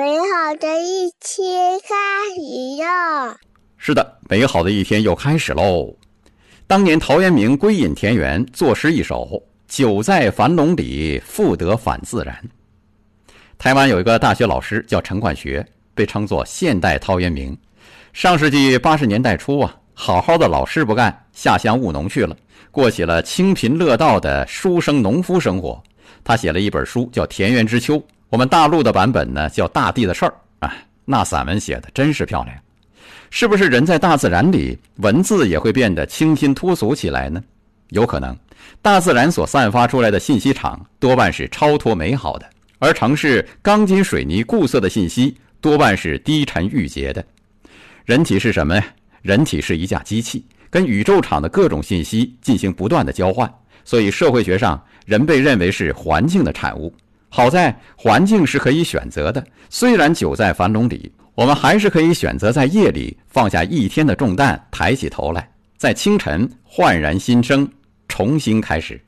[0.00, 1.94] 美好的一天开
[2.34, 3.36] 始了。
[3.76, 5.94] 是的，美好的一天又开始喽。
[6.66, 12.34] 当年陶渊明归隐田园，作诗一首：“久在樊笼里，复得返自然。”
[13.58, 15.62] 台湾有一个大学老师叫陈冠学，
[15.94, 17.54] 被称作现代陶渊明。
[18.14, 22.34] 上世纪八十年代初啊，好好的老师不干，下乡务农去了，
[22.70, 25.82] 过起了清贫乐道的书生农夫生活。
[26.24, 27.96] 他写了一本书，叫《田园之秋》。
[28.30, 30.32] 我们大陆的版本呢，叫《大地的事儿》
[30.66, 30.72] 啊。
[31.04, 32.56] 那散文写的真是漂亮。
[33.28, 37.42] 是不是人在大自然里，文字也会变得清新脱俗起来呢？
[37.88, 38.36] 有可能。
[38.80, 42.48] 大自然所散发出来的信息场多半是超脱美好的。
[42.78, 47.24] 而城市钢筋水泥固色的信息多半是低沉郁结的。
[48.04, 48.84] 人体是什么呀？
[49.22, 53.52] 人体是一架机器，跟宇宙场的各种信息进行不断的交换。
[53.84, 56.94] 所以社会学上，人被认为是环境的产物。
[57.30, 59.42] 好在环境是可以选择的。
[59.70, 67.66] 虽然久在樊笼里，我们还是可以选择在夜里放下一天的重担，抬起头来，在清晨焕然新生，
[68.08, 69.00] 重新开始。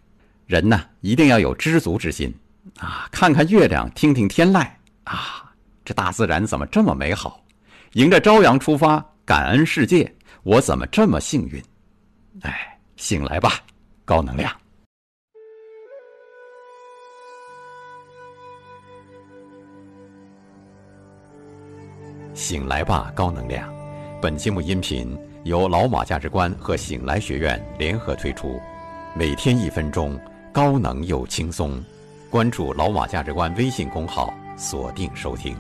[0.47, 2.33] 人呢，一定要有知足之心。
[2.79, 4.65] 啊，看看月亮，听听天籁，
[5.03, 5.51] 啊，
[5.85, 7.43] 这大自然怎么这么美好？
[7.95, 10.11] 迎着朝阳出发，感恩世界，
[10.45, 11.61] 我怎么这么幸运？
[12.43, 13.55] 哎，醒来吧，
[14.05, 14.51] 高能量！
[22.35, 23.73] 醒来吧，高能量！
[24.21, 28.61] 本节目音频由老马价值观和醒来学院联合推出，
[29.15, 30.19] 每天一分钟，
[30.53, 31.83] 高能又轻松。
[32.31, 35.55] 关注“老马价值观”微信公号，锁定收听。